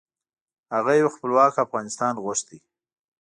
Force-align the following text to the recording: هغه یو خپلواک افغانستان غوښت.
هغه 0.75 0.93
یو 1.01 1.09
خپلواک 1.15 1.53
افغانستان 1.65 2.13
غوښت. 2.23 2.47